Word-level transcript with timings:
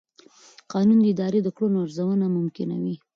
قانون 0.71 0.99
د 1.01 1.05
ادارې 1.13 1.39
د 1.43 1.47
کړنو 1.57 1.77
ارزونه 1.85 2.25
ممکنوي. 2.37 2.95